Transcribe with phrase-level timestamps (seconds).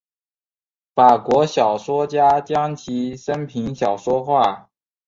[0.95, 4.71] 法国小说家将其生平小说化。